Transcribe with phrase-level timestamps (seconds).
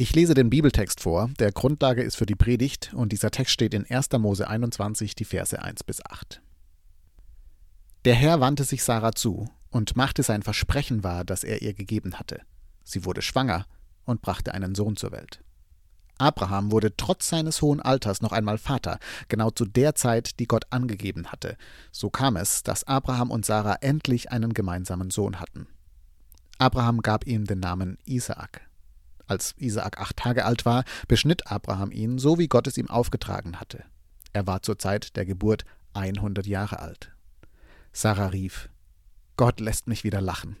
[0.00, 3.74] Ich lese den Bibeltext vor, der Grundlage ist für die Predigt und dieser Text steht
[3.74, 4.10] in 1.
[4.12, 6.40] Mose 21, die Verse 1 bis 8.
[8.04, 12.14] Der Herr wandte sich Sarah zu und machte sein Versprechen wahr, das er ihr gegeben
[12.14, 12.42] hatte.
[12.84, 13.66] Sie wurde schwanger
[14.04, 15.42] und brachte einen Sohn zur Welt.
[16.18, 20.66] Abraham wurde trotz seines hohen Alters noch einmal Vater, genau zu der Zeit, die Gott
[20.70, 21.56] angegeben hatte.
[21.90, 25.66] So kam es, dass Abraham und Sarah endlich einen gemeinsamen Sohn hatten.
[26.58, 28.67] Abraham gab ihm den Namen Isaak.
[29.28, 33.60] Als Isaak acht Tage alt war, beschnitt Abraham ihn, so wie Gott es ihm aufgetragen
[33.60, 33.84] hatte.
[34.32, 35.64] Er war zur Zeit der Geburt
[35.94, 37.12] 100 Jahre alt.
[37.92, 38.68] Sarah rief:
[39.36, 40.56] Gott lässt mich wieder lachen.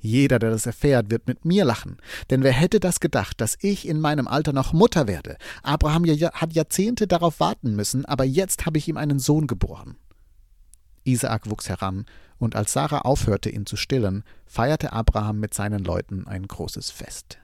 [0.00, 1.98] Jeder, der das erfährt, wird mit mir lachen.
[2.30, 5.36] Denn wer hätte das gedacht, dass ich in meinem Alter noch Mutter werde?
[5.62, 9.96] Abraham hat Jahrzehnte darauf warten müssen, aber jetzt habe ich ihm einen Sohn geboren.
[11.04, 12.06] Isaak wuchs heran,
[12.38, 17.38] und als Sarah aufhörte, ihn zu stillen, feierte Abraham mit seinen Leuten ein großes Fest.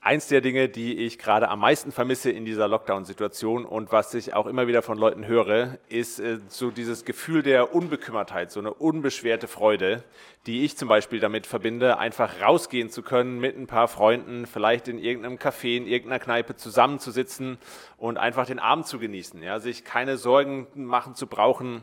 [0.00, 4.34] Eins der Dinge, die ich gerade am meisten vermisse in dieser Lockdown-Situation und was ich
[4.34, 8.72] auch immer wieder von Leuten höre, ist äh, so dieses Gefühl der Unbekümmertheit, so eine
[8.72, 10.04] unbeschwerte Freude,
[10.46, 14.88] die ich zum Beispiel damit verbinde, einfach rausgehen zu können mit ein paar Freunden, vielleicht
[14.88, 17.58] in irgendeinem Café, in irgendeiner Kneipe zusammenzusitzen
[17.96, 21.82] und einfach den Abend zu genießen, ja, sich keine Sorgen machen zu brauchen,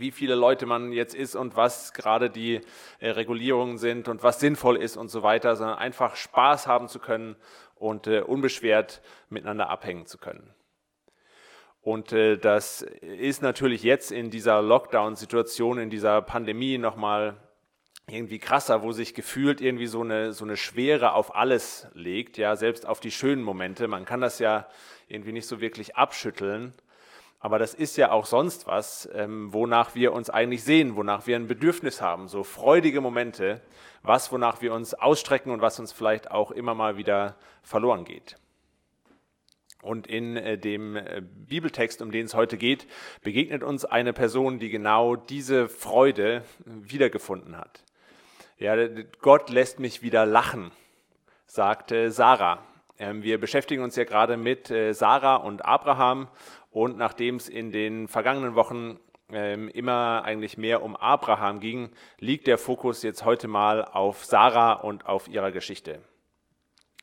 [0.00, 2.60] wie viele Leute man jetzt ist und was gerade die
[2.98, 6.98] äh, Regulierungen sind und was sinnvoll ist und so weiter, sondern einfach Spaß haben zu
[6.98, 7.36] können
[7.74, 10.54] und äh, unbeschwert miteinander abhängen zu können.
[11.80, 17.36] Und äh, das ist natürlich jetzt in dieser Lockdown-Situation, in dieser Pandemie nochmal
[18.08, 22.54] irgendwie krasser, wo sich gefühlt irgendwie so eine, so eine Schwere auf alles legt, ja,
[22.54, 23.88] selbst auf die schönen Momente.
[23.88, 24.68] Man kann das ja
[25.08, 26.72] irgendwie nicht so wirklich abschütteln.
[27.46, 31.36] Aber das ist ja auch sonst was, ähm, wonach wir uns eigentlich sehen, wonach wir
[31.36, 33.60] ein Bedürfnis haben, so freudige Momente,
[34.02, 38.34] was, wonach wir uns ausstrecken und was uns vielleicht auch immer mal wieder verloren geht.
[39.80, 42.88] Und in äh, dem äh, Bibeltext, um den es heute geht,
[43.22, 47.84] begegnet uns eine Person, die genau diese Freude wiedergefunden hat.
[48.58, 48.74] Ja,
[49.20, 50.72] Gott lässt mich wieder lachen,
[51.46, 52.58] sagte Sarah.
[52.98, 56.28] Ähm, wir beschäftigen uns ja gerade mit äh, Sarah und Abraham
[56.76, 59.00] und nachdem es in den vergangenen Wochen
[59.32, 61.88] ähm, immer eigentlich mehr um Abraham ging,
[62.18, 66.00] liegt der Fokus jetzt heute mal auf Sarah und auf ihrer Geschichte.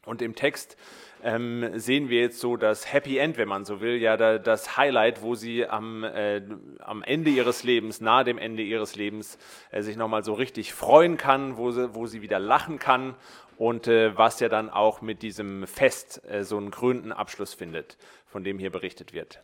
[0.06, 0.78] Und im Text
[1.24, 5.24] ähm, sehen wir jetzt so das Happy End, wenn man so will, ja das Highlight,
[5.24, 6.44] wo sie am, äh,
[6.78, 9.40] am Ende ihres Lebens, nahe dem Ende ihres Lebens,
[9.72, 13.16] äh, sich nochmal so richtig freuen kann, wo sie, wo sie wieder lachen kann
[13.58, 17.98] und äh, was ja dann auch mit diesem Fest äh, so einen krönenden Abschluss findet,
[18.28, 19.44] von dem hier berichtet wird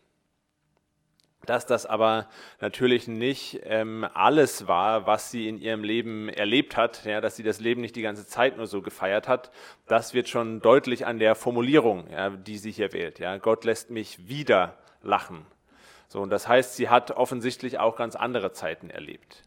[1.45, 2.27] dass das aber
[2.59, 7.43] natürlich nicht ähm, alles war, was sie in ihrem Leben erlebt hat, ja, dass sie
[7.43, 9.51] das Leben nicht die ganze Zeit nur so gefeiert hat.
[9.87, 13.19] Das wird schon deutlich an der Formulierung, ja, die sie hier wählt.
[13.19, 13.37] Ja.
[13.37, 15.45] Gott lässt mich wieder lachen.
[16.07, 19.43] So, und das heißt, sie hat offensichtlich auch ganz andere Zeiten erlebt.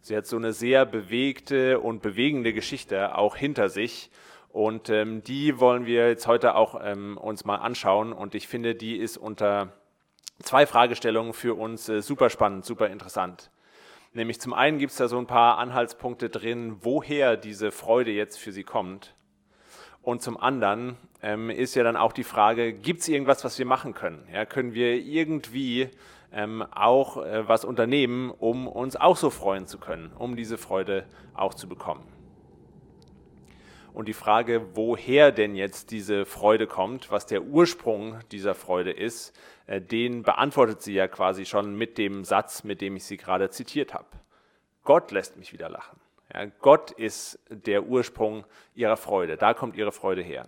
[0.00, 4.10] Sie hat so eine sehr bewegte und bewegende Geschichte auch hinter sich.
[4.48, 8.12] Und ähm, die wollen wir jetzt heute auch ähm, uns mal anschauen.
[8.12, 9.72] Und ich finde, die ist unter
[10.42, 13.50] zwei Fragestellungen für uns äh, super spannend, super interessant.
[14.12, 18.38] Nämlich zum einen gibt es da so ein paar Anhaltspunkte drin, woher diese Freude jetzt
[18.38, 19.14] für sie kommt.
[20.02, 23.66] Und zum anderen ähm, ist ja dann auch die Frage, gibt es irgendwas, was wir
[23.66, 24.26] machen können?
[24.32, 25.90] Ja, können wir irgendwie
[26.32, 31.04] ähm, auch äh, was unternehmen, um uns auch so freuen zu können, um diese Freude
[31.34, 32.02] auch zu bekommen?
[33.92, 39.38] Und die Frage, woher denn jetzt diese Freude kommt, was der Ursprung dieser Freude ist,
[39.66, 43.50] äh, den beantwortet sie ja quasi schon mit dem Satz, mit dem ich sie gerade
[43.50, 44.06] zitiert habe.
[44.84, 46.00] Gott lässt mich wieder lachen.
[46.32, 49.36] Ja, Gott ist der Ursprung ihrer Freude.
[49.36, 50.46] Da kommt ihre Freude her.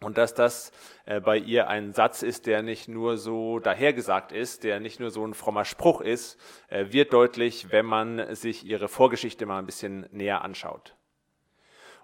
[0.00, 0.72] Und dass das
[1.06, 5.10] äh, bei ihr ein Satz ist, der nicht nur so dahergesagt ist, der nicht nur
[5.10, 6.38] so ein frommer Spruch ist,
[6.68, 10.95] äh, wird deutlich, wenn man sich ihre Vorgeschichte mal ein bisschen näher anschaut.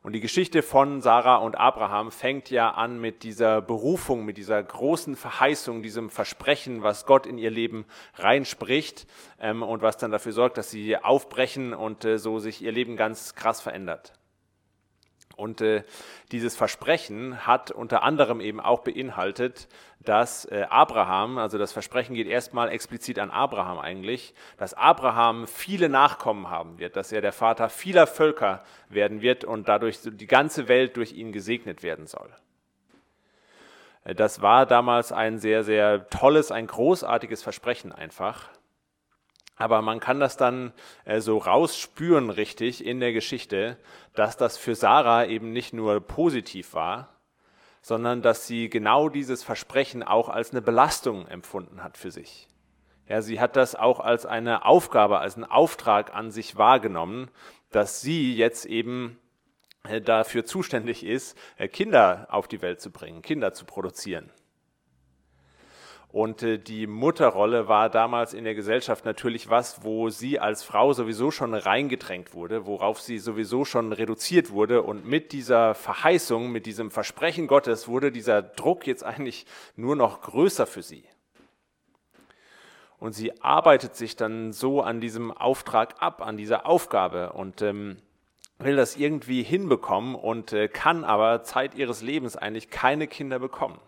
[0.03, 4.61] Und die Geschichte von Sarah und Abraham fängt ja an mit dieser Berufung, mit dieser
[4.61, 7.85] großen Verheißung, diesem Versprechen, was Gott in ihr Leben
[8.17, 9.07] reinspricht
[9.41, 12.97] ähm, und was dann dafür sorgt, dass sie aufbrechen und äh, so sich ihr Leben
[12.97, 14.13] ganz krass verändert.
[15.37, 15.83] Und äh,
[16.31, 19.69] dieses Versprechen hat unter anderem eben auch beinhaltet,
[20.01, 25.89] dass äh, Abraham, also das Versprechen geht erstmal explizit an Abraham eigentlich, dass Abraham viele
[25.89, 30.69] Nachkommen haben wird, dass er der Vater vieler Völker werden wird und dadurch die ganze
[30.69, 32.31] Welt durch ihn gesegnet werden soll.
[34.05, 38.49] Äh, das war damals ein sehr, sehr tolles, ein großartiges Versprechen einfach.
[39.63, 40.73] Aber man kann das dann
[41.05, 43.79] äh, so rausspüren richtig in der Geschichte,
[44.13, 47.11] dass das für Sarah eben nicht nur positiv war,
[47.81, 52.49] sondern dass sie genau dieses Versprechen auch als eine Belastung empfunden hat für sich.
[53.07, 57.31] Ja, sie hat das auch als eine Aufgabe, als einen Auftrag an sich wahrgenommen,
[57.71, 59.17] dass sie jetzt eben
[59.85, 64.29] äh, dafür zuständig ist, äh, Kinder auf die Welt zu bringen, Kinder zu produzieren.
[66.13, 70.93] Und äh, die Mutterrolle war damals in der Gesellschaft natürlich was, wo sie als Frau
[70.93, 74.83] sowieso schon reingedrängt wurde, worauf sie sowieso schon reduziert wurde.
[74.83, 80.21] Und mit dieser Verheißung, mit diesem Versprechen Gottes wurde dieser Druck jetzt eigentlich nur noch
[80.21, 81.05] größer für sie.
[82.99, 87.97] Und sie arbeitet sich dann so an diesem Auftrag ab, an dieser Aufgabe und ähm,
[88.59, 93.81] will das irgendwie hinbekommen und äh, kann aber Zeit ihres Lebens eigentlich keine Kinder bekommen.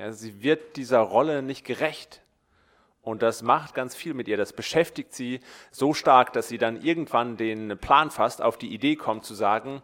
[0.00, 2.22] Ja, sie wird dieser Rolle nicht gerecht.
[3.02, 4.38] Und das macht ganz viel mit ihr.
[4.38, 8.96] Das beschäftigt sie so stark, dass sie dann irgendwann den Plan fasst, auf die Idee
[8.96, 9.82] kommt zu sagen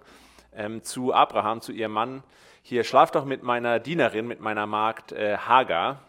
[0.54, 2.22] ähm, zu Abraham, zu ihrem Mann,
[2.62, 6.00] hier schlaf doch mit meiner Dienerin, mit meiner Magd äh, Hagar.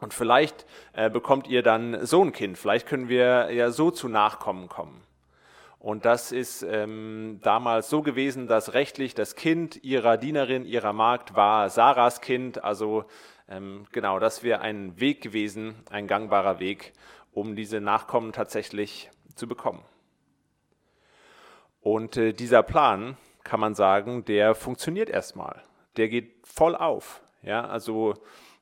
[0.00, 2.58] Und vielleicht äh, bekommt ihr dann so ein Kind.
[2.58, 5.00] Vielleicht können wir ja so zu Nachkommen kommen.
[5.82, 11.34] Und das ist ähm, damals so gewesen, dass rechtlich das Kind ihrer Dienerin, ihrer Magd
[11.34, 12.62] war Sarahs Kind.
[12.62, 13.04] Also
[13.48, 16.92] ähm, genau, das wäre ein Weg gewesen, ein gangbarer Weg,
[17.32, 19.82] um diese Nachkommen tatsächlich zu bekommen.
[21.80, 25.64] Und äh, dieser Plan, kann man sagen, der funktioniert erstmal.
[25.96, 27.24] Der geht voll auf.
[27.42, 28.14] Ja, also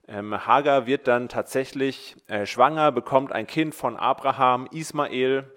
[0.09, 5.53] ähm, Hagar wird dann tatsächlich äh, schwanger, bekommt ein Kind von Abraham, Ismael.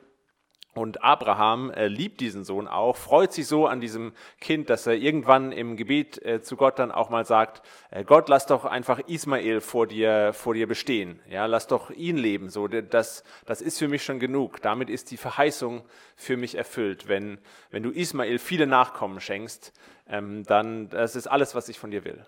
[0.75, 4.12] Und Abraham äh, liebt diesen Sohn auch, freut sich so an diesem
[4.42, 7.62] Kind, dass er irgendwann im Gebet äh, zu Gott dann auch mal sagt,
[7.92, 11.20] äh, Gott, lass doch einfach Ismael vor dir, vor dir bestehen.
[11.30, 12.50] Ja, lass doch ihn leben.
[12.50, 14.62] So, das, das ist für mich schon genug.
[14.64, 15.84] Damit ist die Verheißung
[16.16, 17.08] für mich erfüllt.
[17.08, 17.38] Wenn,
[17.69, 19.74] wenn du Ismael viele Nachkommen schenkst,
[20.08, 22.26] ähm, dann, das ist alles, was ich von dir will.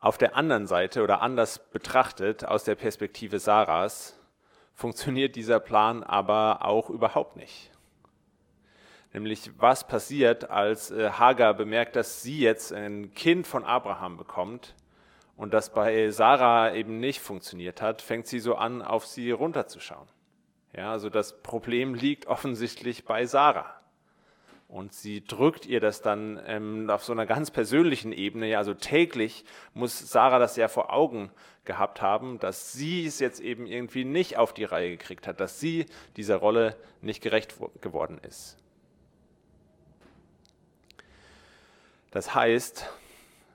[0.00, 4.17] Auf der anderen Seite oder anders betrachtet, aus der Perspektive Sarahs,
[4.78, 7.72] funktioniert dieser Plan aber auch überhaupt nicht.
[9.12, 14.76] Nämlich, was passiert, als äh, Hagar bemerkt, dass sie jetzt ein Kind von Abraham bekommt
[15.36, 20.06] und das bei Sarah eben nicht funktioniert hat, fängt sie so an, auf sie runterzuschauen.
[20.72, 23.77] Ja, also das Problem liegt offensichtlich bei Sarah.
[24.68, 28.48] Und sie drückt ihr das dann ähm, auf so einer ganz persönlichen Ebene.
[28.48, 31.30] Ja, also täglich muss Sarah das ja vor Augen
[31.64, 35.58] gehabt haben, dass sie es jetzt eben irgendwie nicht auf die Reihe gekriegt hat, dass
[35.58, 35.86] sie
[36.16, 38.58] dieser Rolle nicht gerecht geworden ist.
[42.10, 42.86] Das heißt,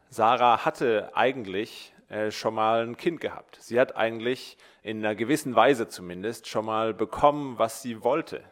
[0.09, 3.59] Sarah hatte eigentlich äh, schon mal ein Kind gehabt.
[3.61, 8.43] Sie hat eigentlich in einer gewissen Weise zumindest schon mal bekommen, was sie wollte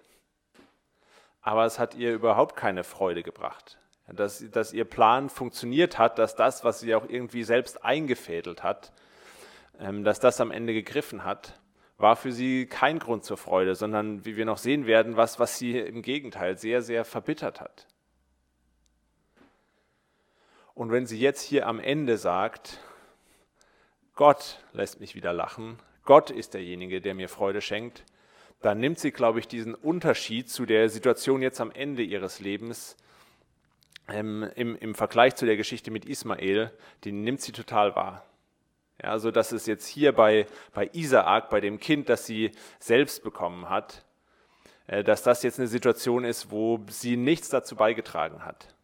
[1.42, 3.78] aber es hat ihr überhaupt keine Freude gebracht.
[4.08, 8.92] Dass, dass ihr Plan funktioniert hat, dass das, was sie auch irgendwie selbst eingefädelt hat,
[9.80, 11.60] ähm, dass das am Ende gegriffen hat,
[11.98, 15.58] war für sie kein Grund zur Freude, sondern, wie wir noch sehen werden, was, was
[15.58, 17.88] sie im Gegenteil sehr, sehr verbittert hat.
[20.74, 22.80] Und wenn sie jetzt hier am Ende sagt,
[24.16, 28.04] Gott lässt mich wieder lachen, Gott ist derjenige, der mir Freude schenkt,
[28.62, 32.96] dann nimmt sie, glaube ich, diesen Unterschied zu der Situation jetzt am Ende ihres Lebens
[34.08, 36.72] ähm, im, im Vergleich zu der Geschichte mit Ismael,
[37.06, 38.26] den nimmt sie total wahr.
[39.02, 43.24] Ja, also dass es jetzt hier bei, bei Isaak, bei dem Kind, das sie selbst
[43.24, 44.06] bekommen hat,
[44.88, 48.76] äh, dass das jetzt eine Situation ist, wo sie nichts dazu beigetragen hat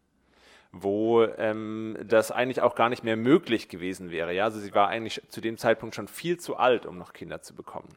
[0.72, 4.34] wo ähm, das eigentlich auch gar nicht mehr möglich gewesen wäre.
[4.34, 4.46] Ja?
[4.46, 7.55] Also sie war eigentlich zu dem Zeitpunkt schon viel zu alt, um noch Kinder zu
[7.55, 7.96] bekommen.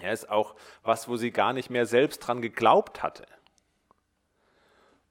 [0.00, 3.26] Er ist auch was, wo sie gar nicht mehr selbst dran geglaubt hatte.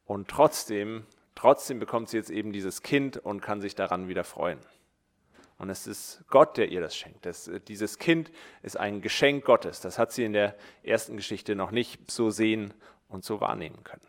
[0.06, 4.60] Und trotzdem, trotzdem bekommt sie jetzt eben dieses Kind und kann sich daran wieder freuen.
[5.58, 7.26] Und es ist Gott, der ihr das schenkt.
[7.26, 9.80] Das, dieses Kind ist ein Geschenk Gottes.
[9.80, 12.74] Das hat sie in der ersten Geschichte noch nicht so sehen
[13.08, 14.06] und so wahrnehmen können.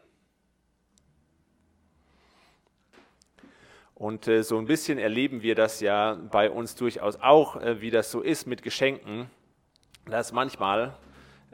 [3.95, 7.91] Und äh, so ein bisschen erleben wir das ja bei uns durchaus auch, äh, wie
[7.91, 9.31] das so ist mit Geschenken
[10.07, 10.95] dass manchmal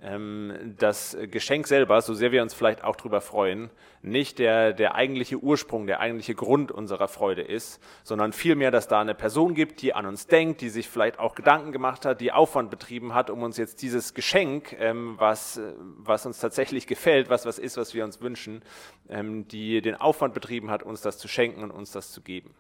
[0.03, 3.71] ähm, das Geschenk selber, so sehr wir uns vielleicht auch darüber freuen,
[4.03, 9.01] nicht der, der eigentliche Ursprung, der eigentliche Grund unserer Freude ist, sondern vielmehr, dass da
[9.01, 12.33] eine Person gibt, die an uns denkt, die sich vielleicht auch Gedanken gemacht hat, die
[12.33, 17.47] Aufwand betrieben hat, um uns jetzt dieses Geschenk, ähm, was, was uns tatsächlich gefällt, was
[17.47, 18.63] was ist, was wir uns wünschen,
[19.09, 22.55] ähm, die den Aufwand betrieben hat, uns das zu schenken und uns das zu geben.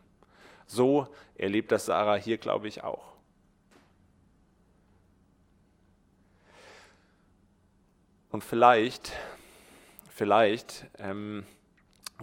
[0.66, 3.11] So erlebt das Sarah hier, glaube ich, auch.
[8.32, 9.12] Und vielleicht,
[10.08, 11.44] vielleicht ähm,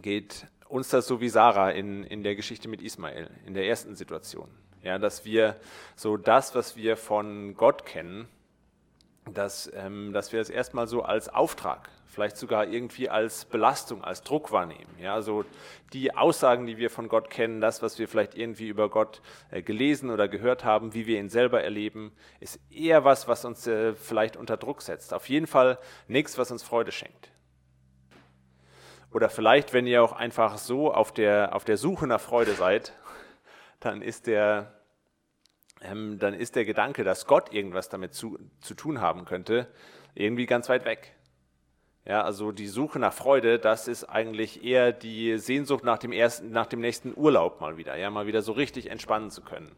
[0.01, 3.95] geht uns das so wie Sarah in, in der Geschichte mit Ismael, in der ersten
[3.95, 4.49] Situation.
[4.81, 5.55] Ja, dass wir
[5.95, 8.27] so das, was wir von Gott kennen,
[9.31, 14.23] dass, ähm, dass wir es erstmal so als Auftrag, vielleicht sogar irgendwie als Belastung, als
[14.23, 14.89] Druck wahrnehmen.
[14.99, 15.45] Ja, also
[15.93, 19.61] die Aussagen, die wir von Gott kennen, das, was wir vielleicht irgendwie über Gott äh,
[19.61, 23.93] gelesen oder gehört haben, wie wir ihn selber erleben, ist eher was, was uns äh,
[23.93, 25.13] vielleicht unter Druck setzt.
[25.13, 27.31] Auf jeden Fall nichts, was uns Freude schenkt.
[29.11, 32.93] Oder vielleicht, wenn ihr auch einfach so auf der, auf der Suche nach Freude seid,
[33.79, 34.73] dann ist der,
[35.81, 39.67] ähm, dann ist der Gedanke, dass Gott irgendwas damit zu, zu tun haben könnte,
[40.15, 41.15] irgendwie ganz weit weg.
[42.09, 46.49] Ja, also die Suche nach Freude, das ist eigentlich eher die Sehnsucht nach dem ersten,
[46.49, 49.71] nach dem nächsten Urlaub mal wieder, ja, mal wieder so richtig entspannen zu können.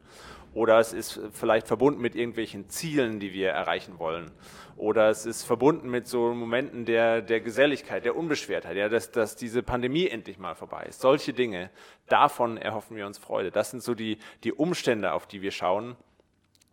[0.54, 4.32] Oder es ist vielleicht verbunden mit irgendwelchen Zielen, die wir erreichen wollen.
[4.78, 9.36] Oder es ist verbunden mit so Momenten der, der Geselligkeit, der Unbeschwertheit, ja, dass, dass
[9.36, 11.02] diese Pandemie endlich mal vorbei ist.
[11.02, 11.70] Solche Dinge,
[12.08, 13.52] davon erhoffen wir uns Freude.
[13.52, 15.98] Das sind so die, die Umstände, auf die wir schauen,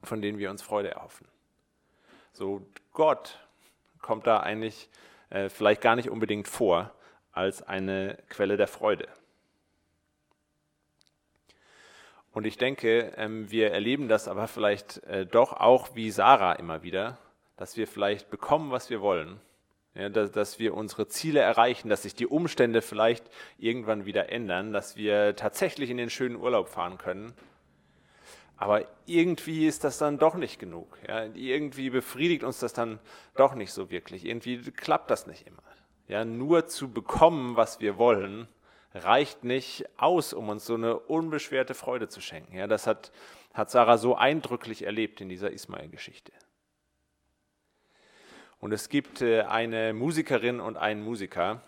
[0.04, 1.26] von denen wir uns Freude erhoffen.
[2.32, 2.62] So,
[2.92, 3.40] Gott
[4.00, 4.88] kommt da eigentlich
[5.30, 6.92] äh, vielleicht gar nicht unbedingt vor
[7.32, 9.08] als eine Quelle der Freude.
[12.32, 16.82] Und ich denke, ähm, wir erleben das aber vielleicht äh, doch auch wie Sarah immer
[16.82, 17.18] wieder,
[17.56, 19.40] dass wir vielleicht bekommen, was wir wollen,
[19.94, 23.24] ja, dass, dass, wir unsere Ziele erreichen, dass sich die Umstände vielleicht
[23.58, 27.32] irgendwann wieder ändern, dass wir tatsächlich in den schönen Urlaub fahren können.
[28.58, 30.98] Aber irgendwie ist das dann doch nicht genug.
[31.06, 32.98] Ja, irgendwie befriedigt uns das dann
[33.36, 34.24] doch nicht so wirklich.
[34.24, 35.62] Irgendwie klappt das nicht immer.
[36.08, 38.48] Ja, nur zu bekommen, was wir wollen,
[38.94, 42.56] reicht nicht aus, um uns so eine unbeschwerte Freude zu schenken.
[42.56, 43.12] Ja, das hat,
[43.54, 46.32] hat Sarah so eindrücklich erlebt in dieser Ismael-Geschichte.
[48.58, 51.62] Und es gibt äh, eine Musikerin und einen Musiker,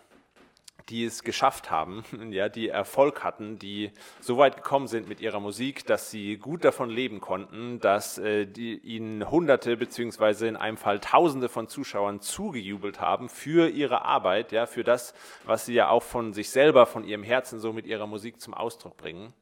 [0.91, 5.39] die es geschafft haben, ja, die Erfolg hatten, die so weit gekommen sind mit ihrer
[5.39, 10.77] Musik, dass sie gut davon leben konnten, dass äh, die, ihnen Hunderte beziehungsweise in einem
[10.77, 15.13] Fall Tausende von Zuschauern zugejubelt haben für ihre Arbeit, ja, für das,
[15.45, 18.53] was sie ja auch von sich selber, von ihrem Herzen so mit ihrer Musik zum
[18.53, 19.33] Ausdruck bringen.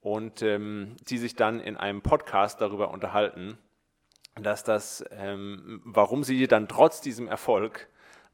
[0.00, 3.58] Und ähm, die sich dann in einem Podcast darüber unterhalten,
[4.36, 7.88] dass das, ähm, warum sie dann trotz diesem Erfolg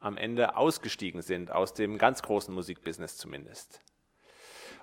[0.05, 3.81] am Ende ausgestiegen sind, aus dem ganz großen Musikbusiness zumindest.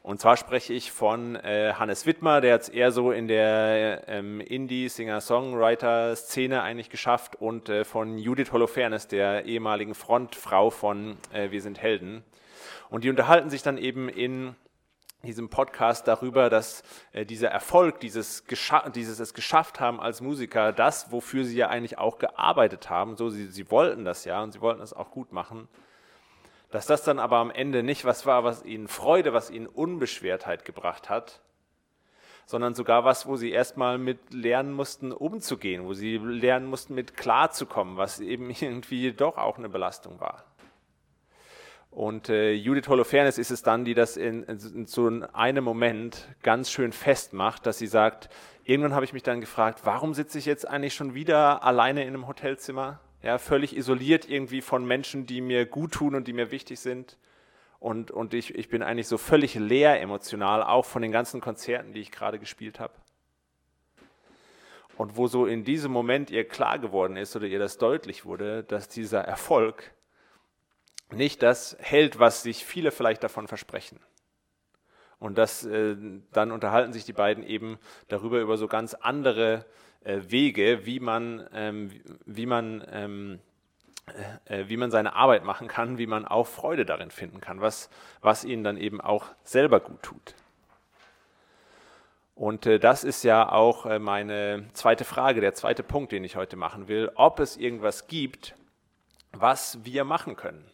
[0.04, 4.06] Und zwar spreche ich von äh, Hannes Wittmer, der hat es eher so in der
[4.08, 11.62] ähm, Indie-Singer-Songwriter-Szene eigentlich geschafft und äh, von Judith Holofernes, der ehemaligen Frontfrau von äh, Wir
[11.62, 12.24] sind Helden.
[12.90, 14.56] Und die unterhalten sich dann eben in
[15.24, 18.44] diesem Podcast darüber, dass äh, dieser Erfolg, dieses,
[18.96, 23.30] dieses es geschafft haben als Musiker, das, wofür sie ja eigentlich auch gearbeitet haben, so
[23.30, 25.68] sie, sie wollten das ja und sie wollten das auch gut machen,
[26.72, 30.66] dass das dann aber am Ende nicht was war, was ihnen Freude, was ihnen Unbeschwertheit
[30.66, 31.42] gebracht hat,
[32.46, 37.16] sondern sogar was, wo sie erstmal mit lernen mussten, umzugehen, wo sie lernen mussten, mit
[37.16, 40.46] klarzukommen, was eben irgendwie doch auch eine Belastung war.
[41.92, 46.30] Und äh, Judith Holofernes ist es dann, die das in, in, in so einem Moment
[46.42, 48.30] ganz schön festmacht, dass sie sagt,
[48.64, 52.08] irgendwann habe ich mich dann gefragt, warum sitze ich jetzt eigentlich schon wieder alleine in
[52.08, 53.02] einem Hotelzimmer?
[53.22, 57.18] Ja, völlig isoliert irgendwie von Menschen, die mir gut tun und die mir wichtig sind.
[57.80, 61.94] Und, und ich, ich bin eigentlich so völlig leer emotional, auch von den ganzen Konzerten,
[61.94, 62.94] die ich gerade gespielt habe.
[64.98, 68.64] Und wo so in diesem Moment ihr klar geworden ist oder ihr das deutlich wurde,
[68.64, 69.92] dass dieser Erfolg
[71.14, 74.00] nicht das hält, was sich viele vielleicht davon versprechen.
[75.20, 75.96] Und das, äh,
[76.32, 77.78] dann unterhalten sich die beiden eben
[78.08, 79.66] darüber über so ganz andere
[80.04, 81.92] äh, Wege, wie man, ähm,
[82.26, 83.40] wie man, ähm,
[84.48, 87.62] äh, äh, wie man seine Arbeit machen kann, wie man auch Freude darin finden kann,
[87.62, 87.90] was,
[88.22, 90.36] was ihnen dann eben auch selber gut tut.
[92.34, 96.36] Und äh, das ist ja auch äh, meine zweite Frage, der zweite Punkt, den ich
[96.36, 98.56] heute machen will, ob es irgendwas gibt,
[99.32, 100.66] was wir machen können,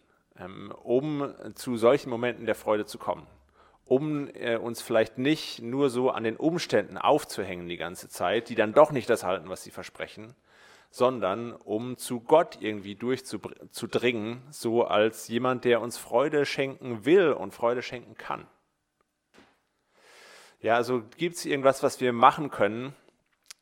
[0.83, 3.27] um zu solchen Momenten der Freude zu kommen.
[3.85, 8.55] Um äh, uns vielleicht nicht nur so an den Umständen aufzuhängen die ganze Zeit, die
[8.55, 10.35] dann doch nicht das halten, was sie versprechen,
[10.89, 17.53] sondern um zu Gott irgendwie durchzudringen, so als jemand, der uns Freude schenken will und
[17.53, 18.47] Freude schenken kann.
[20.59, 22.95] Ja, also gibt es irgendwas, was wir machen können,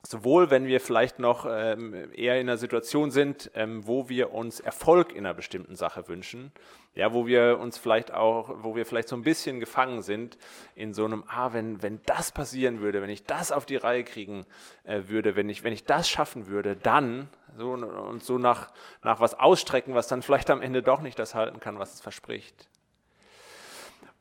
[0.08, 4.60] Sowohl wenn wir vielleicht noch ähm, eher in einer Situation sind, ähm, wo wir uns
[4.60, 6.52] Erfolg in einer bestimmten Sache wünschen,
[6.94, 10.38] ja, wo wir uns vielleicht auch, wo wir vielleicht so ein bisschen gefangen sind
[10.76, 14.04] in so einem, ah, wenn, wenn das passieren würde, wenn ich das auf die Reihe
[14.04, 14.46] kriegen
[14.84, 18.72] äh, würde, wenn ich, wenn ich das schaffen würde, dann so und so nach,
[19.04, 22.02] nach was ausstrecken, was dann vielleicht am Ende doch nicht das halten kann, was es
[22.02, 22.68] verspricht.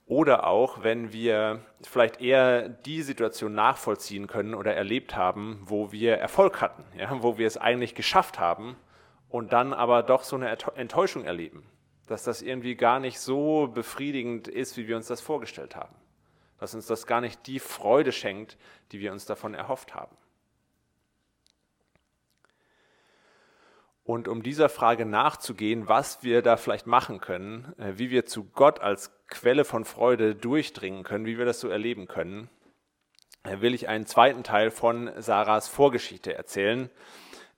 [0.06, 6.16] Oder auch, wenn wir vielleicht eher die Situation nachvollziehen können oder erlebt haben, wo wir
[6.16, 8.76] Erfolg hatten, ja, wo wir es eigentlich geschafft haben
[9.30, 11.64] und dann aber doch so eine Enttäuschung erleben,
[12.06, 15.94] dass das irgendwie gar nicht so befriedigend ist, wie wir uns das vorgestellt haben,
[16.58, 18.58] dass uns das gar nicht die Freude schenkt,
[18.92, 20.14] die wir uns davon erhofft haben.
[24.04, 28.44] Und um dieser Frage nachzugehen, was wir da vielleicht machen können, äh, wie wir zu
[28.44, 32.50] Gott als Quelle von Freude durchdringen können, wie wir das so erleben können,
[33.44, 36.90] äh, will ich einen zweiten Teil von Sarahs Vorgeschichte erzählen.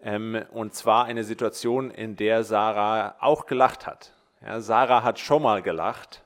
[0.01, 4.13] Ähm, und zwar eine Situation, in der Sarah auch gelacht hat.
[4.59, 6.23] Sarah hat schon mal gelacht,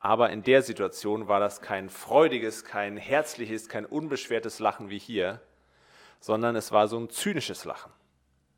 [0.00, 5.40] aber in der Situation war das kein freudiges, kein herzliches, kein unbeschwertes Lachen wie hier,
[6.18, 7.92] sondern es war so ein zynisches Lachen.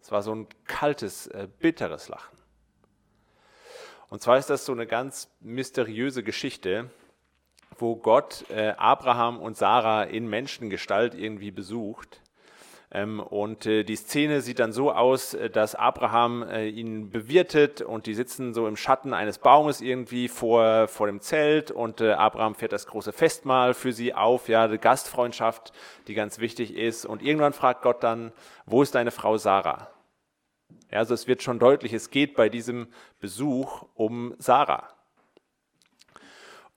[0.00, 2.36] Es war so ein kaltes, äh, bitteres Lachen.
[4.08, 6.90] Und zwar ist das so eine ganz mysteriöse Geschichte,
[7.78, 12.20] wo Gott äh, Abraham und Sarah in Menschengestalt irgendwie besucht.
[12.92, 17.82] Ähm, und äh, die Szene sieht dann so aus, äh, dass Abraham äh, ihn bewirtet
[17.82, 22.12] und die sitzen so im Schatten eines Baumes irgendwie vor, vor dem Zelt und äh,
[22.12, 25.72] Abraham fährt das große Festmahl für sie auf, ja, die Gastfreundschaft,
[26.08, 27.06] die ganz wichtig ist.
[27.06, 28.32] Und irgendwann fragt Gott dann,
[28.66, 29.88] wo ist deine Frau Sarah?
[30.90, 32.88] Ja, also es wird schon deutlich, es geht bei diesem
[33.20, 34.88] Besuch um Sarah.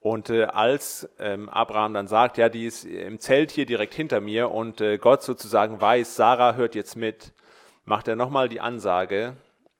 [0.03, 4.19] Und äh, als ähm, Abraham dann sagt, ja, die ist im Zelt hier direkt hinter
[4.19, 7.31] mir und äh, Gott sozusagen weiß, Sarah hört jetzt mit,
[7.85, 9.37] macht er nochmal die Ansage,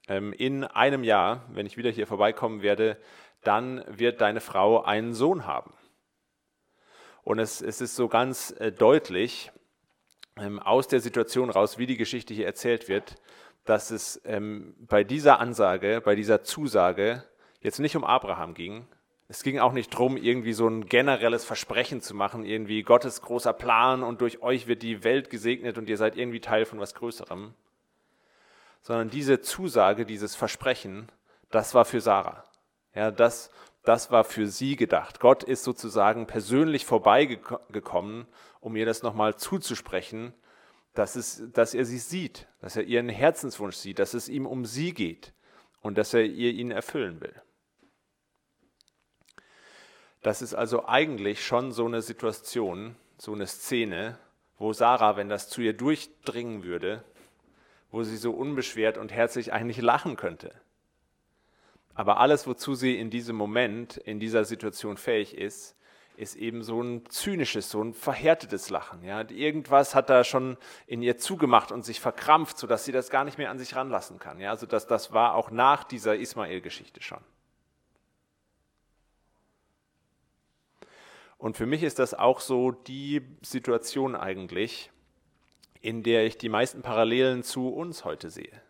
[0.07, 2.95] ähm, in einem Jahr, wenn ich wieder hier vorbeikommen werde,
[3.43, 5.73] dann wird deine Frau einen Sohn haben.
[7.23, 9.51] Und es, es ist so ganz äh, deutlich
[10.37, 13.17] ähm, aus der Situation raus, wie die Geschichte hier erzählt wird,
[13.65, 17.25] dass es ähm, bei dieser Ansage, bei dieser Zusage
[17.59, 18.87] jetzt nicht um Abraham ging,
[19.27, 23.53] es ging auch nicht darum, irgendwie so ein generelles Versprechen zu machen, irgendwie Gottes großer
[23.53, 26.93] Plan und durch euch wird die Welt gesegnet und ihr seid irgendwie Teil von was
[26.93, 27.53] Größerem.
[28.81, 31.09] Sondern diese Zusage, dieses Versprechen,
[31.51, 32.43] das war für Sarah.
[32.93, 33.49] Ja, das,
[33.83, 35.19] das war für sie gedacht.
[35.19, 38.27] Gott ist sozusagen persönlich vorbeigekommen,
[38.59, 40.33] um ihr das nochmal zuzusprechen,
[40.93, 44.65] dass, es, dass er sie sieht, dass er ihren Herzenswunsch sieht, dass es ihm um
[44.65, 45.33] sie geht
[45.81, 47.33] und dass er ihr ihn erfüllen will.
[50.23, 54.17] Das ist also eigentlich schon so eine Situation, so eine Szene,
[54.57, 57.03] wo Sarah, wenn das zu ihr durchdringen würde,
[57.91, 60.53] wo sie so unbeschwert und herzlich eigentlich lachen könnte.
[61.93, 65.75] Aber alles, wozu sie in diesem Moment, in dieser Situation fähig ist,
[66.15, 69.03] ist eben so ein zynisches, so ein verhärtetes Lachen.
[69.03, 69.27] Ja?
[69.29, 70.57] Irgendwas hat da schon
[70.87, 74.19] in ihr zugemacht und sich verkrampft, sodass sie das gar nicht mehr an sich ranlassen
[74.19, 74.39] kann.
[74.39, 74.51] Ja?
[74.51, 77.19] Also das, das war auch nach dieser Ismael-Geschichte schon.
[81.43, 84.91] Und für mich ist das auch so die Situation eigentlich,
[85.81, 88.61] in der ich die meisten Parallelen zu uns heute sehe.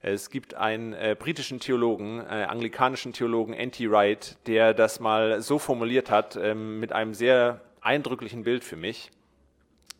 [0.00, 3.90] Es gibt einen äh, britischen Theologen, äh, anglikanischen Theologen, N.T.
[3.90, 9.10] Wright, der das mal so formuliert hat, äh, mit einem sehr eindrücklichen Bild für mich,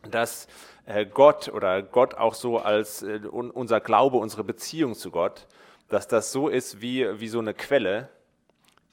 [0.09, 0.47] dass
[0.87, 5.45] äh, Gott oder Gott auch so als äh, unser Glaube, unsere Beziehung zu Gott,
[5.87, 8.09] dass das so ist wie, wie so eine Quelle,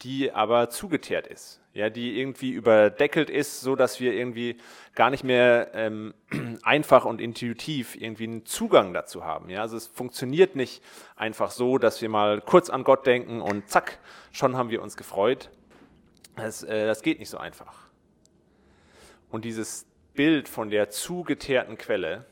[0.03, 4.57] die aber zugeteert ist, ja, die irgendwie überdeckelt ist, so dass wir irgendwie
[4.95, 6.15] gar nicht mehr ähm,
[6.63, 9.51] einfach und intuitiv irgendwie einen Zugang dazu haben.
[9.51, 10.83] Ja, also es funktioniert nicht
[11.17, 13.99] einfach so, dass wir mal kurz an Gott denken und zack,
[14.33, 15.51] schon haben wir uns gefreut.
[16.37, 17.91] Das, äh, das geht nicht so einfach.
[19.29, 22.25] Und dieses Bild von der zugeteerten Quelle,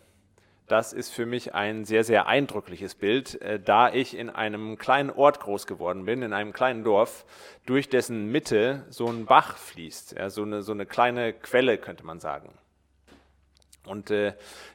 [0.66, 5.10] das ist für mich ein sehr, sehr eindrückliches Bild, äh, da ich in einem kleinen
[5.10, 7.24] Ort groß geworden bin, in einem kleinen Dorf,
[7.66, 12.04] durch dessen Mitte so ein Bach fließt, ja, so, eine, so eine kleine Quelle könnte
[12.06, 12.50] man sagen.
[13.86, 14.32] Und äh,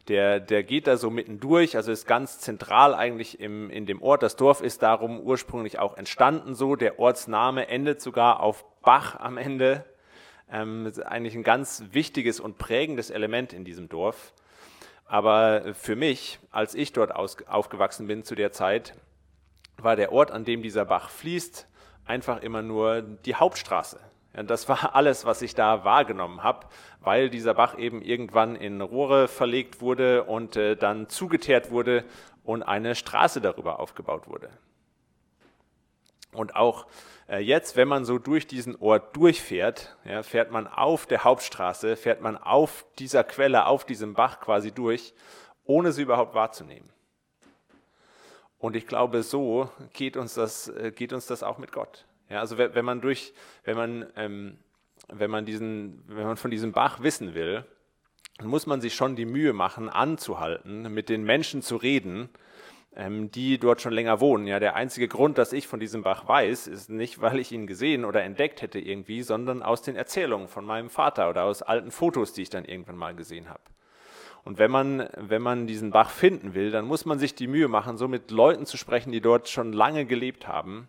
[0.08, 4.02] der, der geht da so mitten durch, also ist ganz zentral eigentlich im, in dem
[4.04, 4.21] Ort.
[4.21, 6.75] Das Dorf ist darum ursprünglich auch entstanden so.
[6.75, 9.84] Der Ortsname endet sogar auf Bach am Ende.
[10.52, 14.34] Ähm, eigentlich ein ganz wichtiges und prägendes Element in diesem Dorf.
[15.10, 18.93] Aber für mich, als ich dort aufgewachsen bin zu der Zeit,
[19.76, 21.67] war der Ort, an dem dieser Bach fließt,
[22.06, 24.00] einfach immer nur die Hauptstraße.
[24.34, 26.67] Das war alles, was ich da wahrgenommen habe,
[27.00, 32.06] weil dieser Bach eben irgendwann in Rohre verlegt wurde und äh, dann zugeteert wurde
[32.43, 34.52] und eine Straße darüber aufgebaut wurde.
[36.32, 36.86] Und auch
[37.28, 41.96] äh, jetzt, wenn man so durch diesen Ort durchfährt, ja, fährt man auf der Hauptstraße,
[41.96, 45.13] fährt man auf dieser Quelle, auf diesem Bach quasi durch,
[45.65, 46.89] ohne sie überhaupt wahrzunehmen.
[48.60, 52.06] Und ich glaube, so geht uns das, äh, geht uns das auch mit Gott.
[52.30, 54.60] Ja, also wenn man durch, wenn man, ähm,
[55.08, 57.65] wenn man diesen, wenn man von diesem Bach wissen will,
[58.38, 62.30] dann muss man sich schon die Mühe machen, anzuhalten, mit den Menschen zu reden,
[62.95, 64.47] ähm, die dort schon länger wohnen.
[64.47, 67.67] Ja, der einzige Grund, dass ich von diesem Bach weiß, ist nicht, weil ich ihn
[67.67, 71.91] gesehen oder entdeckt hätte irgendwie, sondern aus den Erzählungen von meinem Vater oder aus alten
[71.91, 73.62] Fotos, die ich dann irgendwann mal gesehen habe.
[74.43, 77.67] Und wenn man, wenn man diesen Bach finden will, dann muss man sich die Mühe
[77.67, 80.88] machen, so mit Leuten zu sprechen, die dort schon lange gelebt haben,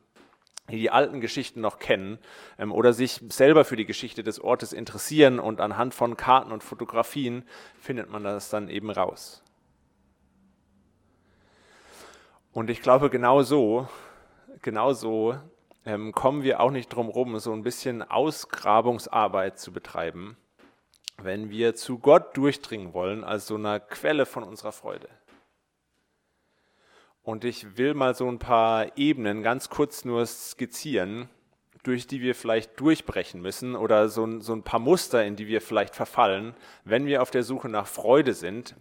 [0.71, 2.19] die die alten Geschichten noch kennen
[2.59, 6.63] ähm, oder sich selber für die Geschichte des Ortes interessieren und anhand von Karten und
[6.63, 7.45] Fotografien
[7.79, 9.43] findet man das dann eben raus.
[12.53, 13.89] Und ich glaube, genau so,
[14.61, 15.37] genau so
[15.85, 20.37] ähm, kommen wir auch nicht drum herum, so ein bisschen Ausgrabungsarbeit zu betreiben,
[21.19, 25.09] wenn wir zu Gott durchdringen wollen, als so einer Quelle von unserer Freude.
[27.23, 31.29] Und ich will mal so ein paar Ebenen ganz kurz nur skizzieren,
[31.85, 35.61] durch die wir vielleicht durchbrechen müssen oder so, so ein paar Muster, in die wir
[35.61, 38.75] vielleicht verfallen, wenn wir auf der Suche nach Freude sind,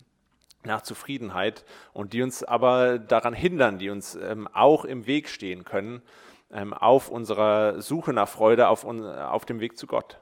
[0.63, 5.63] nach Zufriedenheit und die uns aber daran hindern, die uns ähm, auch im Weg stehen
[5.63, 6.01] können
[6.51, 10.19] ähm, auf unserer Suche nach Freude, auf, auf dem Weg zu Gott.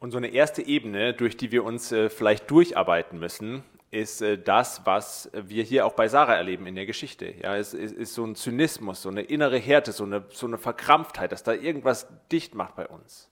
[0.00, 4.38] Und so eine erste Ebene, durch die wir uns äh, vielleicht durcharbeiten müssen, ist äh,
[4.38, 7.32] das, was wir hier auch bei Sarah erleben in der Geschichte.
[7.40, 10.58] Ja, es ist, ist so ein Zynismus, so eine innere Härte, so eine, so eine
[10.58, 13.28] Verkrampftheit, dass da irgendwas dicht macht bei uns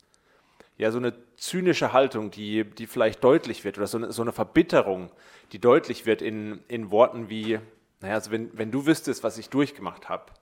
[0.81, 4.33] ja, so eine zynische Haltung, die, die vielleicht deutlich wird, oder so eine, so eine
[4.33, 5.11] Verbitterung,
[5.53, 7.59] die deutlich wird in, in Worten wie,
[8.01, 10.33] naja, also wenn, wenn du wüsstest, was ich durchgemacht habe,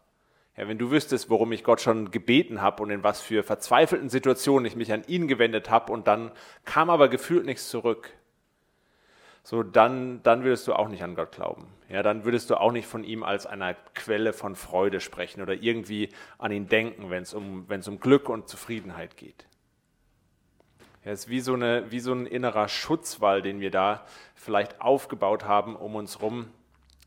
[0.57, 4.09] ja, wenn du wüsstest, worum ich Gott schon gebeten habe und in was für verzweifelten
[4.09, 6.31] Situationen ich mich an ihn gewendet habe und dann
[6.65, 8.13] kam aber gefühlt nichts zurück,
[9.43, 11.67] so dann, dann würdest du auch nicht an Gott glauben.
[11.89, 15.55] Ja, dann würdest du auch nicht von ihm als einer Quelle von Freude sprechen oder
[15.55, 19.48] irgendwie an ihn denken, wenn es um, wenn es um Glück und Zufriedenheit geht.
[21.03, 25.45] Er ist wie so, eine, wie so ein innerer Schutzwall, den wir da vielleicht aufgebaut
[25.45, 26.51] haben um uns herum,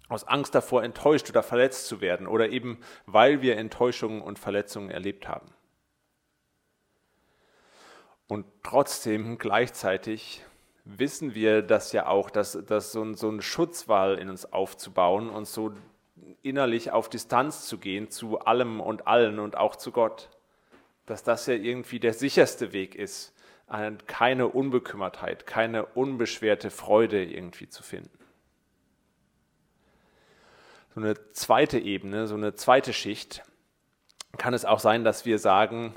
[0.10, 4.90] aus Angst davor, enttäuscht oder verletzt zu werden oder eben weil wir Enttäuschungen und Verletzungen
[4.90, 5.48] erlebt haben.
[8.28, 10.44] Und trotzdem gleichzeitig
[10.86, 15.30] wissen wir das ja auch, dass, dass so, ein, so ein Schutzwall in uns aufzubauen
[15.30, 15.74] und so
[16.42, 20.30] innerlich auf Distanz zu gehen zu allem und allen und auch zu Gott,
[21.06, 23.34] dass das ja irgendwie der sicherste Weg ist,
[24.08, 28.18] keine Unbekümmertheit, keine unbeschwerte Freude irgendwie zu finden.
[30.94, 33.44] So eine zweite Ebene, so eine zweite Schicht
[34.38, 35.96] kann es auch sein, dass wir sagen,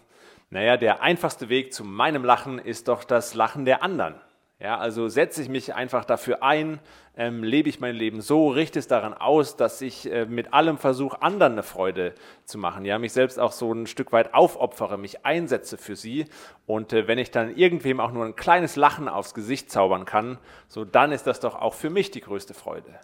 [0.51, 4.21] naja, der einfachste Weg zu meinem Lachen ist doch das Lachen der anderen.
[4.61, 6.79] Ja, also setze ich mich einfach dafür ein,
[7.17, 10.79] ähm, lebe ich mein Leben so, richte es daran aus, dass ich äh, mit allem
[10.79, 12.15] versuche, anderen eine Freude
[12.45, 12.85] zu machen.
[12.85, 16.27] Ja, mich selbst auch so ein Stück weit aufopfere, mich einsetze für sie.
[16.67, 20.39] Und äh, wenn ich dann irgendwem auch nur ein kleines Lachen aufs Gesicht zaubern kann,
[20.69, 23.01] so dann ist das doch auch für mich die größte Freude.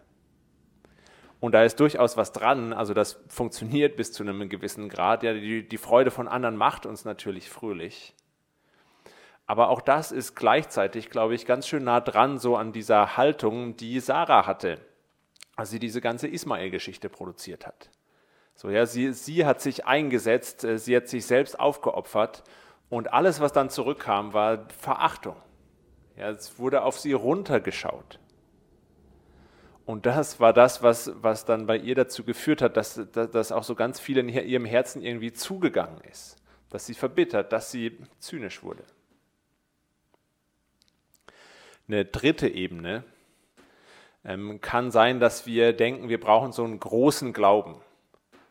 [1.41, 5.25] Und da ist durchaus was dran, also das funktioniert bis zu einem gewissen Grad.
[5.25, 8.15] Ja, die, die Freude von anderen macht uns natürlich fröhlich.
[9.51, 13.77] Aber auch das ist gleichzeitig, glaube ich, ganz schön nah dran so an dieser Haltung,
[13.77, 14.79] die Sarah hatte,
[15.57, 17.91] als sie diese ganze Ismael-Geschichte produziert hat.
[18.55, 22.45] So, ja, sie, sie hat sich eingesetzt, äh, sie hat sich selbst aufgeopfert
[22.91, 25.35] und alles, was dann zurückkam, war Verachtung.
[26.17, 28.21] Ja, es wurde auf sie runtergeschaut.
[29.85, 33.51] Und das war das, was, was dann bei ihr dazu geführt hat, dass, dass, dass
[33.51, 36.37] auch so ganz viel in ihrem Herzen irgendwie zugegangen ist.
[36.69, 38.85] Dass sie verbittert, dass sie zynisch wurde.
[41.91, 43.03] Eine dritte Ebene
[44.25, 47.81] ähm, kann sein, dass wir denken, wir brauchen so einen großen Glauben.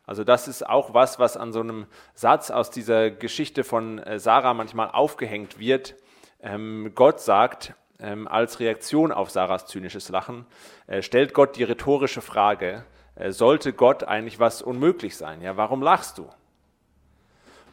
[0.06, 4.20] Also das ist auch was, was an so einem Satz aus dieser Geschichte von äh,
[4.20, 5.96] Sarah manchmal aufgehängt wird.
[6.42, 10.46] Ähm, Gott sagt ähm, als Reaktion auf Sarahs zynisches Lachen,
[10.88, 12.84] äh, stellt Gott die rhetorische Frage,
[13.16, 15.42] äh, sollte Gott eigentlich was unmöglich sein?
[15.42, 16.28] Ja, warum lachst du?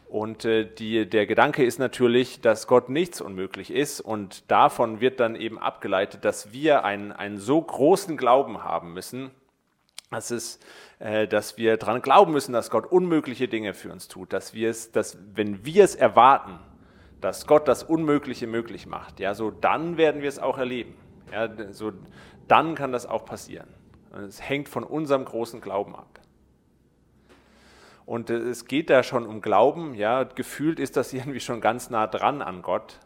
[0.09, 5.19] Und äh, die, der Gedanke ist natürlich, dass Gott nichts unmöglich ist und davon wird
[5.19, 9.31] dann eben abgeleitet, dass wir einen, einen so großen Glauben haben müssen,
[10.09, 10.59] dass, es,
[10.99, 14.69] äh, dass wir daran glauben müssen, dass Gott unmögliche Dinge für uns tut, dass wir
[14.69, 16.57] es, dass wenn wir es erwarten,
[17.19, 20.95] dass Gott das Unmögliche möglich macht, ja, so dann werden wir es auch erleben.
[21.33, 21.91] Ja, so
[22.47, 23.67] dann kann das auch passieren.
[24.25, 26.16] Es hängt von unserem großen Glauben ab.
[28.07, 32.07] Und es geht da schon um Glauben, ja, gefühlt ist das irgendwie schon ganz nah
[32.07, 32.99] dran an Gott.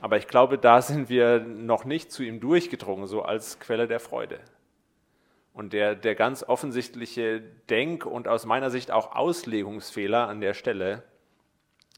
[0.00, 4.00] Aber ich glaube, da sind wir noch nicht zu ihm durchgedrungen, so als Quelle der
[4.00, 4.40] Freude.
[5.52, 11.02] Und der, der ganz offensichtliche Denk- und aus meiner Sicht auch Auslegungsfehler an der Stelle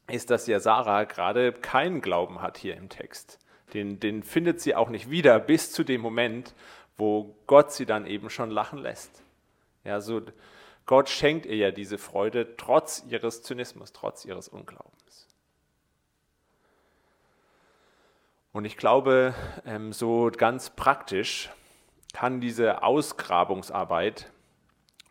[0.07, 3.39] ist, dass ja Sarah gerade keinen Glauben hat hier im Text.
[3.73, 6.53] Den, den findet sie auch nicht wieder bis zu dem Moment,
[6.97, 9.23] wo Gott sie dann eben schon lachen lässt.
[9.85, 10.21] Ja, so
[10.89, 15.27] Gott schenkt ihr ja diese Freude trotz ihres Zynismus, trotz ihres Unglaubens.
[18.53, 19.35] Und ich glaube,
[19.67, 21.51] ähm, so ganz praktisch
[22.11, 24.31] kann diese Ausgrabungsarbeit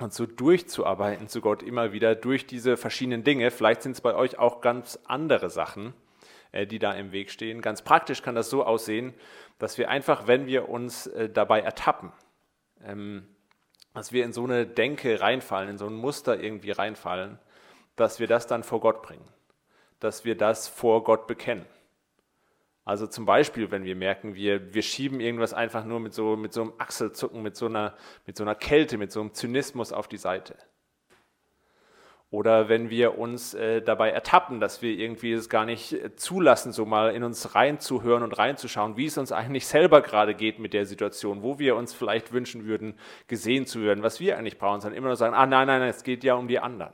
[0.00, 4.16] und so durchzuarbeiten zu Gott immer wieder durch diese verschiedenen Dinge, vielleicht sind es bei
[4.16, 5.94] euch auch ganz andere Sachen,
[6.50, 7.60] äh, die da im Weg stehen.
[7.60, 9.14] Ganz praktisch kann das so aussehen,
[9.60, 12.10] dass wir einfach, wenn wir uns äh, dabei ertappen,
[12.82, 13.28] ähm,
[13.94, 17.38] dass wir in so eine Denke reinfallen, in so ein Muster irgendwie reinfallen,
[17.96, 19.28] dass wir das dann vor Gott bringen,
[20.00, 21.66] dass wir das vor Gott bekennen.
[22.84, 26.54] Also zum Beispiel, wenn wir merken, wir, wir schieben irgendwas einfach nur mit so, mit
[26.54, 30.08] so einem Achselzucken, mit so, einer, mit so einer Kälte, mit so einem Zynismus auf
[30.08, 30.56] die Seite.
[32.30, 36.72] Oder wenn wir uns äh, dabei ertappen, dass wir irgendwie es gar nicht äh, zulassen,
[36.72, 40.74] so mal in uns reinzuhören und reinzuschauen, wie es uns eigentlich selber gerade geht mit
[40.74, 44.82] der Situation, wo wir uns vielleicht wünschen würden, gesehen zu werden, was wir eigentlich brauchen,
[44.82, 46.92] sondern immer nur sagen, ah nein, nein, nein, es geht ja um die anderen.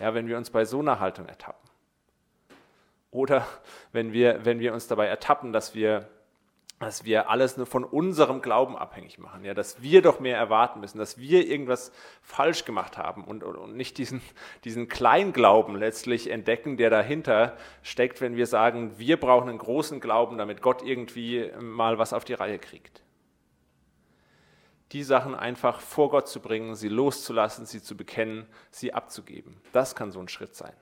[0.00, 1.70] Ja, wenn wir uns bei so einer Haltung ertappen.
[3.12, 3.46] Oder
[3.92, 6.08] wenn wir, wenn wir uns dabei ertappen, dass wir
[6.80, 10.80] dass wir alles nur von unserem Glauben abhängig machen, ja, dass wir doch mehr erwarten
[10.80, 14.22] müssen, dass wir irgendwas falsch gemacht haben und, und, nicht diesen,
[14.64, 20.38] diesen Kleinglauben letztlich entdecken, der dahinter steckt, wenn wir sagen, wir brauchen einen großen Glauben,
[20.38, 23.02] damit Gott irgendwie mal was auf die Reihe kriegt.
[24.92, 29.60] Die Sachen einfach vor Gott zu bringen, sie loszulassen, sie zu bekennen, sie abzugeben.
[29.72, 30.72] Das kann so ein Schritt sein.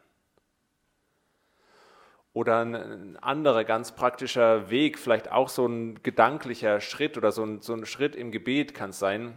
[2.38, 7.62] Oder ein anderer ganz praktischer Weg, vielleicht auch so ein gedanklicher Schritt oder so ein,
[7.62, 9.36] so ein Schritt im Gebet kann es sein,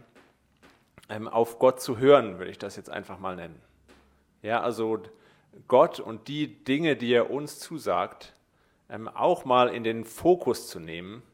[1.08, 3.60] ähm, auf Gott zu hören, würde ich das jetzt einfach mal nennen.
[4.40, 5.02] Ja, also
[5.66, 8.36] Gott und die Dinge, die er uns zusagt,
[8.88, 11.24] ähm, auch mal in den Fokus zu nehmen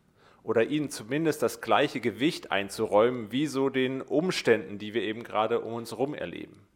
[0.43, 5.61] oder ihnen zumindest das gleiche Gewicht einzuräumen, wie so den Umständen, die wir eben gerade
[5.61, 6.67] um uns herum erleben.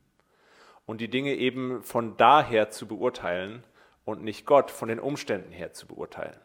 [0.84, 3.64] Und die Dinge eben von daher zu beurteilen
[4.04, 6.38] und nicht Gott von den Umständen her zu beurteilen.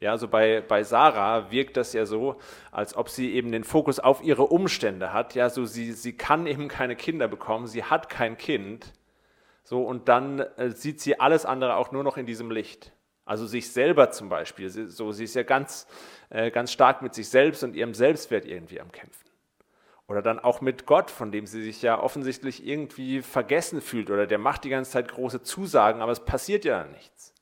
[0.00, 2.36] Ja, also bei, bei Sarah wirkt das ja so,
[2.70, 5.34] als ob sie eben den Fokus auf ihre Umstände hat.
[5.34, 8.92] Ja, so sie, sie kann eben keine Kinder bekommen, sie hat kein Kind.
[9.64, 12.92] So, und dann äh, sieht sie alles andere auch nur noch in diesem Licht.
[13.24, 14.70] Also sich selber zum Beispiel.
[14.70, 15.86] Sie, so, sie ist ja ganz,
[16.30, 19.27] äh, ganz stark mit sich selbst und ihrem Selbstwert irgendwie am Kämpfen.
[20.08, 24.26] Oder dann auch mit Gott, von dem sie sich ja offensichtlich irgendwie vergessen fühlt oder
[24.26, 27.34] der macht die ganze Zeit große Zusagen, aber es passiert ja nichts.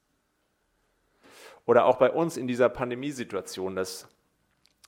[1.65, 4.09] Oder auch bei uns in dieser Pandemiesituation, dass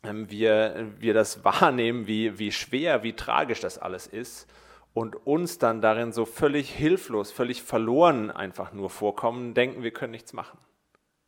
[0.02, 4.48] ähm, wir, wir das wahrnehmen, wie, wie schwer, wie tragisch das alles ist
[4.92, 10.10] und uns dann darin so völlig hilflos, völlig verloren einfach nur vorkommen, denken, wir können
[10.10, 10.58] nichts machen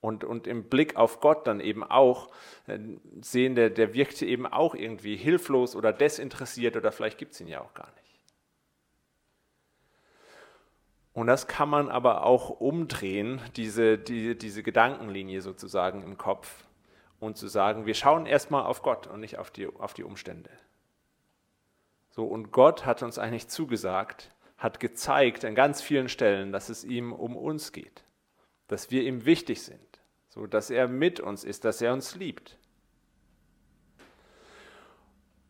[0.01, 2.31] und, und im Blick auf Gott dann eben auch
[2.67, 2.79] äh,
[3.21, 7.49] sehen, der, der wirkte eben auch irgendwie hilflos oder desinteressiert oder vielleicht gibt es ihn
[7.49, 8.01] ja auch gar nicht.
[11.13, 16.65] Und das kann man aber auch umdrehen, diese, die, diese Gedankenlinie sozusagen im Kopf
[17.19, 20.51] und zu sagen, wir schauen erstmal auf Gott und nicht auf die, auf die Umstände.
[22.11, 26.85] So, und Gott hat uns eigentlich zugesagt, hat gezeigt an ganz vielen Stellen, dass es
[26.85, 28.05] ihm um uns geht,
[28.69, 29.90] dass wir ihm wichtig sind
[30.31, 32.57] so dass er mit uns ist, dass er uns liebt.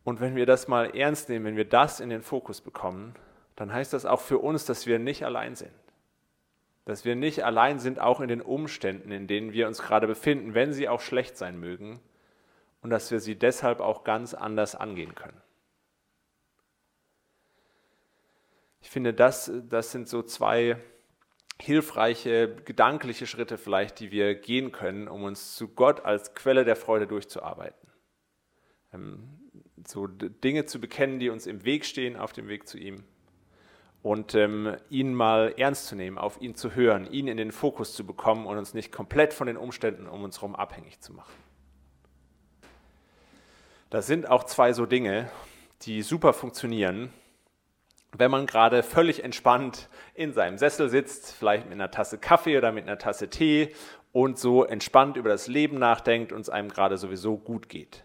[0.03, 3.13] Und wenn wir das mal ernst nehmen, wenn wir das in den Fokus bekommen,
[3.55, 5.71] dann heißt das auch für uns, dass wir nicht allein sind.
[6.85, 10.55] Dass wir nicht allein sind, auch in den Umständen, in denen wir uns gerade befinden,
[10.55, 11.99] wenn sie auch schlecht sein mögen,
[12.81, 15.39] und dass wir sie deshalb auch ganz anders angehen können.
[18.81, 20.77] Ich finde, das, das sind so zwei
[21.61, 26.75] hilfreiche gedankliche Schritte vielleicht, die wir gehen können, um uns zu Gott als Quelle der
[26.75, 27.87] Freude durchzuarbeiten.
[28.93, 29.39] Ähm,
[29.87, 33.03] so Dinge zu bekennen, die uns im Weg stehen, auf dem Weg zu ihm.
[34.03, 37.93] Und ähm, ihn mal ernst zu nehmen, auf ihn zu hören, ihn in den Fokus
[37.93, 41.33] zu bekommen und uns nicht komplett von den Umständen um uns herum abhängig zu machen.
[43.91, 45.29] Das sind auch zwei so Dinge,
[45.83, 47.13] die super funktionieren,
[48.17, 52.71] wenn man gerade völlig entspannt in seinem Sessel sitzt, vielleicht mit einer Tasse Kaffee oder
[52.71, 53.73] mit einer Tasse Tee
[54.11, 58.03] und so entspannt über das Leben nachdenkt und es einem gerade sowieso gut geht.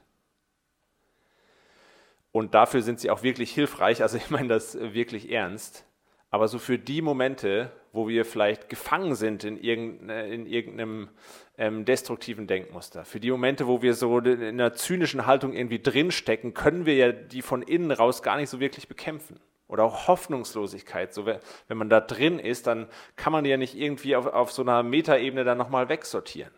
[2.31, 5.85] Und dafür sind sie auch wirklich hilfreich, also ich meine das wirklich ernst.
[6.31, 11.09] Aber so für die Momente, wo wir vielleicht gefangen sind in, in irgendeinem
[11.57, 16.53] ähm, destruktiven Denkmuster, für die Momente, wo wir so in einer zynischen Haltung irgendwie drinstecken,
[16.53, 19.41] können wir ja die von innen raus gar nicht so wirklich bekämpfen.
[19.69, 21.13] Oder auch Hoffnungslosigkeit.
[21.13, 24.63] So, wenn man da drin ist, dann kann man ja nicht irgendwie auf, auf so
[24.63, 26.53] einer Metaebene dann nochmal wegsortieren.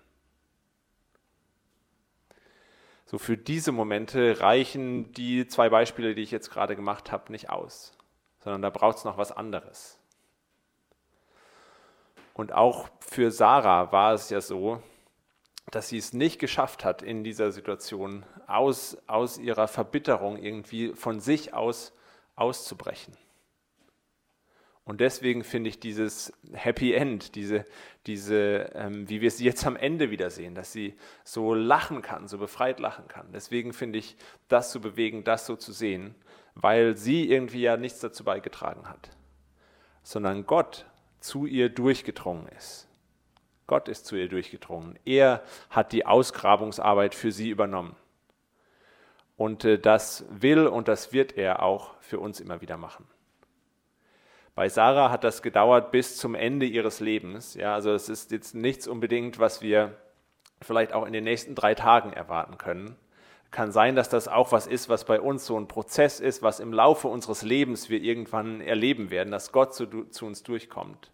[3.06, 7.48] So für diese Momente reichen die zwei Beispiele, die ich jetzt gerade gemacht habe, nicht
[7.48, 7.96] aus,
[8.40, 9.98] sondern da braucht es noch was anderes.
[12.34, 14.82] Und auch für Sarah war es ja so,
[15.70, 21.18] dass sie es nicht geschafft hat, in dieser Situation aus, aus ihrer Verbitterung irgendwie von
[21.20, 21.94] sich aus
[22.40, 23.16] auszubrechen.
[24.88, 27.66] Und deswegen finde ich dieses Happy End, diese,
[28.07, 32.38] diese ähm, wie wir sie jetzt am Ende wiedersehen, dass sie so lachen kann, so
[32.38, 33.31] befreit lachen kann.
[33.33, 34.16] Deswegen finde ich
[34.48, 36.14] das zu bewegen, das so zu sehen,
[36.55, 39.11] weil sie irgendwie ja nichts dazu beigetragen hat,
[40.03, 40.87] sondern Gott
[41.20, 42.88] zu ihr durchgedrungen ist.
[43.66, 44.98] Gott ist zu ihr durchgedrungen.
[45.05, 47.94] Er hat die Ausgrabungsarbeit für sie übernommen.
[49.38, 53.07] Und äh, das will und das wird er auch für uns immer wieder machen.
[54.57, 57.55] Bei Sarah hat das gedauert bis zum Ende ihres Lebens.
[57.55, 59.96] Ja, also es ist jetzt nichts unbedingt, was wir
[60.61, 62.96] vielleicht auch in den nächsten drei Tagen erwarten können.
[63.53, 66.59] Kann sein, dass das auch was ist, was bei uns so ein Prozess ist, was
[66.59, 71.12] im Laufe unseres Lebens wir irgendwann erleben werden, dass Gott zu, zu uns durchkommt.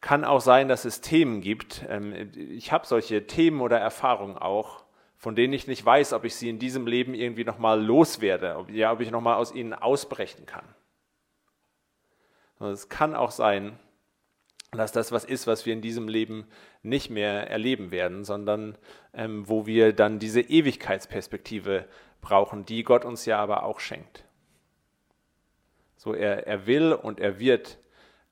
[0.00, 1.86] Kann auch sein, dass es Themen gibt.
[1.88, 4.85] Ähm, ich habe solche Themen oder Erfahrungen auch,
[5.16, 8.70] von denen ich nicht weiß, ob ich sie in diesem Leben irgendwie nochmal loswerde, ob,
[8.70, 10.64] ja, ob ich nochmal aus ihnen ausbrechen kann.
[12.60, 13.78] Es kann auch sein,
[14.72, 16.46] dass das was ist, was wir in diesem Leben
[16.82, 18.76] nicht mehr erleben werden, sondern
[19.14, 21.86] ähm, wo wir dann diese Ewigkeitsperspektive
[22.20, 24.24] brauchen, die Gott uns ja aber auch schenkt.
[25.96, 27.78] So, er, er will und er wird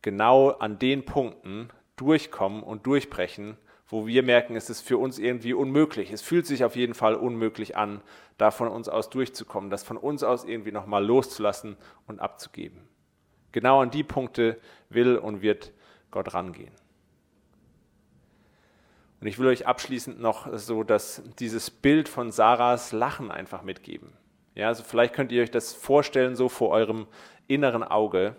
[0.02, 3.56] genau an den Punkten durchkommen und durchbrechen,
[3.88, 6.10] wo wir merken, es ist für uns irgendwie unmöglich.
[6.10, 8.00] Es fühlt sich auf jeden Fall unmöglich an,
[8.38, 12.88] da von uns aus durchzukommen, das von uns aus irgendwie nochmal loszulassen und abzugeben.
[13.52, 15.72] Genau an die Punkte will und wird
[16.10, 16.72] Gott rangehen.
[19.20, 24.12] Und ich will euch abschließend noch so dass dieses Bild von Sarahs Lachen einfach mitgeben.
[24.54, 27.06] Ja, also vielleicht könnt ihr euch das vorstellen, so vor eurem
[27.46, 28.36] inneren Auge.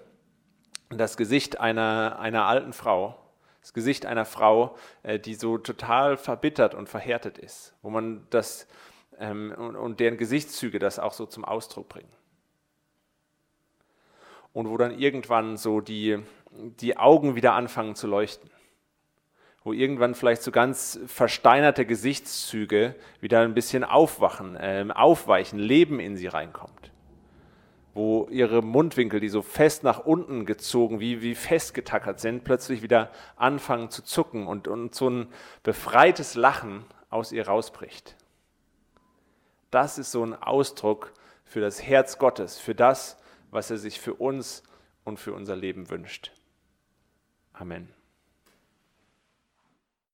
[0.90, 3.25] Das Gesicht einer, einer alten Frau,
[3.66, 8.68] das Gesicht einer Frau, äh, die so total verbittert und verhärtet ist, wo man das
[9.18, 12.12] ähm, und, und deren Gesichtszüge das auch so zum Ausdruck bringen
[14.54, 16.20] und wo dann irgendwann so die,
[16.52, 18.52] die Augen wieder anfangen zu leuchten.
[19.64, 26.18] Wo irgendwann vielleicht so ganz versteinerte Gesichtszüge wieder ein bisschen aufwachen, äh, aufweichen, Leben in
[26.18, 26.92] sie reinkommt.
[27.96, 33.10] Wo ihre Mundwinkel, die so fest nach unten gezogen, wie, wie festgetackert sind, plötzlich wieder
[33.38, 35.28] anfangen zu zucken und, und so ein
[35.64, 38.16] befreites Lachen aus ihr rausbricht.
[39.72, 41.14] Das ist so ein Ausdruck
[41.46, 43.18] für das Herz Gottes, für das,
[43.50, 44.62] was er sich für uns
[45.06, 46.32] und für unser Leben wünscht.
[47.54, 47.95] Amen.